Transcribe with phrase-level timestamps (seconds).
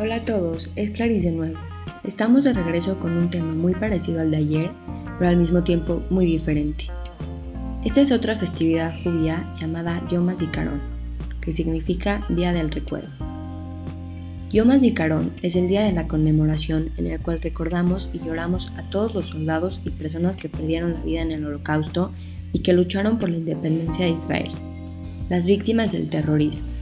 [0.00, 1.58] Hola a todos, es Clarice de nuevo.
[2.04, 4.70] Estamos de regreso con un tema muy parecido al de ayer,
[5.18, 6.84] pero al mismo tiempo muy diferente.
[7.84, 10.80] Esta es otra festividad judía llamada Yom HaZikaron,
[11.40, 13.08] que significa Día del Recuerdo.
[14.52, 18.88] Yom HaZikaron es el día de la conmemoración en el cual recordamos y lloramos a
[18.90, 22.12] todos los soldados y personas que perdieron la vida en el holocausto
[22.52, 24.52] y que lucharon por la independencia de Israel,
[25.28, 26.77] las víctimas del terrorismo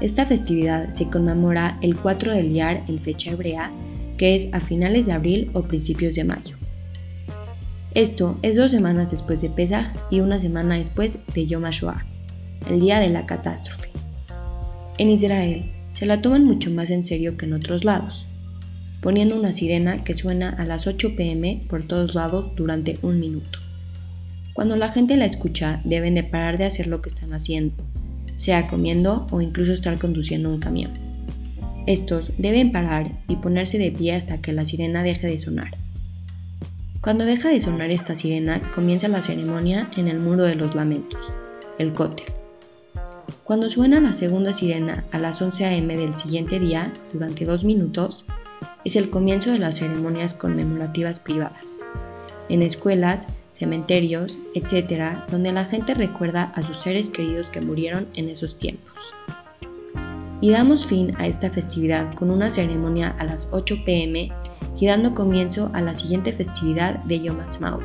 [0.00, 3.72] esta festividad se conmemora el 4 del Iyar en fecha hebrea,
[4.18, 6.56] que es a finales de abril o principios de mayo.
[7.94, 12.04] Esto es dos semanas después de Pesach y una semana después de Yom HaShoah,
[12.68, 13.88] el día de la catástrofe.
[14.98, 18.26] En Israel se la toman mucho más en serio que en otros lados,
[19.00, 23.60] poniendo una sirena que suena a las 8 pm por todos lados durante un minuto.
[24.52, 27.74] Cuando la gente la escucha, deben de parar de hacer lo que están haciendo
[28.36, 30.92] sea comiendo o incluso estar conduciendo un camión.
[31.86, 35.76] Estos deben parar y ponerse de pie hasta que la sirena deje de sonar.
[37.00, 41.32] Cuando deja de sonar esta sirena, comienza la ceremonia en el muro de los lamentos,
[41.78, 42.26] el cótel.
[43.44, 45.96] Cuando suena la segunda sirena a las 11 a.m.
[45.96, 48.24] del siguiente día, durante dos minutos,
[48.84, 51.80] es el comienzo de las ceremonias conmemorativas privadas.
[52.48, 58.28] En escuelas cementerios, etc., donde la gente recuerda a sus seres queridos que murieron en
[58.28, 58.92] esos tiempos.
[60.40, 64.30] Y damos fin a esta festividad con una ceremonia a las 8 pm
[64.78, 67.82] y dando comienzo a la siguiente festividad de Yom Ha'atzmaut.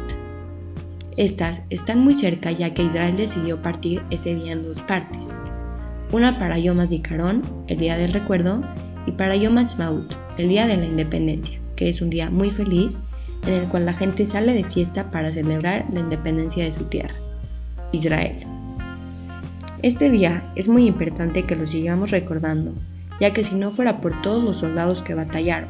[1.15, 5.37] Estas están muy cerca ya que Israel decidió partir ese día en dos partes,
[6.11, 8.61] una para Yom HaZikaron, el día del recuerdo,
[9.05, 13.01] y para Yom Ha'atzmaut, el día de la independencia, que es un día muy feliz
[13.45, 17.15] en el cual la gente sale de fiesta para celebrar la independencia de su tierra,
[17.91, 18.45] Israel.
[19.81, 22.73] Este día es muy importante que lo sigamos recordando,
[23.19, 25.69] ya que si no fuera por todos los soldados que batallaron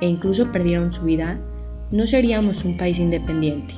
[0.00, 1.38] e incluso perdieron su vida,
[1.90, 3.74] no seríamos un país independiente.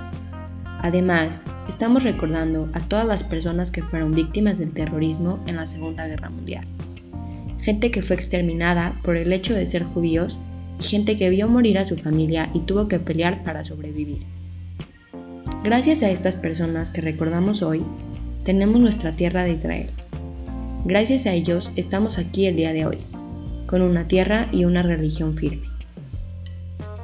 [0.81, 6.07] Además, estamos recordando a todas las personas que fueron víctimas del terrorismo en la Segunda
[6.07, 6.67] Guerra Mundial.
[7.61, 10.39] Gente que fue exterminada por el hecho de ser judíos
[10.81, 14.23] gente que vio morir a su familia y tuvo que pelear para sobrevivir.
[15.63, 17.83] Gracias a estas personas que recordamos hoy,
[18.45, 19.91] tenemos nuestra tierra de Israel.
[20.85, 22.99] Gracias a ellos estamos aquí el día de hoy,
[23.67, 25.69] con una tierra y una religión firme.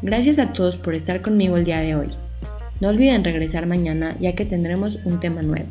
[0.02, 2.08] Gracias a todos por estar conmigo el día de hoy.
[2.80, 5.68] No olviden regresar mañana ya que tendremos un tema nuevo.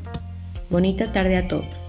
[0.70, 1.89] Bonita tarde a todos.